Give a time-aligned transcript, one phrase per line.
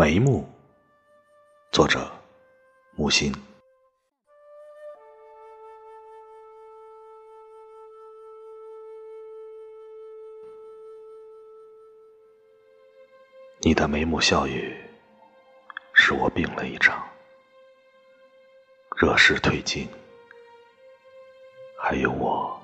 [0.00, 0.48] 眉目，
[1.72, 2.08] 作者
[2.94, 3.34] 木心。
[13.58, 14.72] 你的眉目笑语，
[15.92, 17.04] 使我病了一场。
[18.94, 19.88] 热势退尽，
[21.76, 22.56] 还有我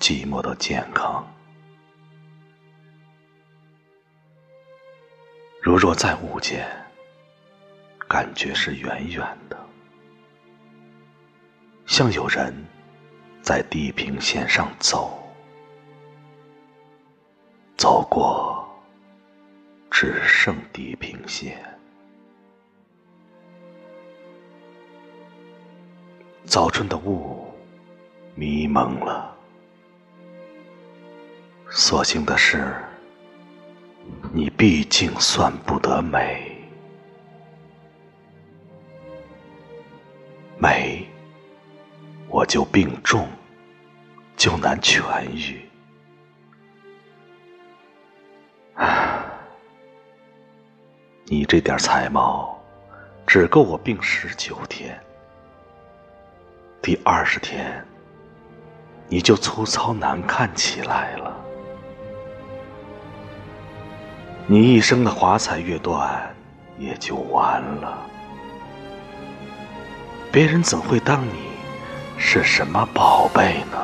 [0.00, 1.24] 寂寞的健康。
[5.64, 6.68] 如若再误见，
[8.08, 9.56] 感觉是远远的，
[11.86, 12.52] 像有人
[13.42, 15.22] 在地平线上走，
[17.76, 18.68] 走过，
[19.88, 21.56] 只剩地平线。
[26.44, 27.54] 早春的雾
[28.34, 29.32] 迷蒙了，
[31.70, 32.74] 所幸的是。
[34.34, 36.56] 你毕竟算不得美，
[40.58, 41.06] 美，
[42.28, 43.28] 我就病重，
[44.34, 45.60] 就难痊愈。
[48.72, 49.22] 啊，
[51.26, 52.58] 你这点才貌，
[53.26, 54.98] 只够我病十九天，
[56.80, 57.86] 第二十天，
[59.08, 61.51] 你就粗糙难看起来了。
[64.48, 66.34] 你一生的华彩乐段
[66.76, 67.96] 也就完了，
[70.30, 71.44] 别人怎会当你
[72.18, 73.78] 是什么宝贝呢？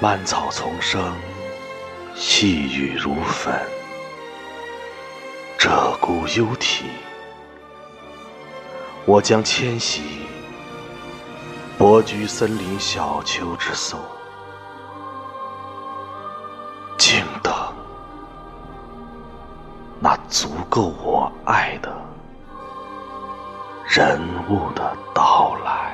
[0.00, 1.12] 蔓草丛生，
[2.14, 3.54] 细雨如粉，
[5.58, 6.86] 鹧鸪幽啼，
[9.04, 10.27] 我将迁徙。
[11.78, 13.98] 伯居森林小丘之宿，
[16.96, 17.54] 静等
[20.00, 21.96] 那足够我爱的
[23.86, 25.87] 人物的到来。